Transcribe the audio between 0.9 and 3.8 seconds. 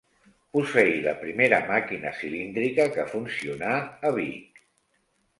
la primera màquina cilíndrica que funcionà